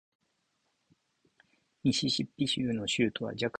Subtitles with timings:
[1.83, 3.49] ミシシッピ州の州都はジャクソンである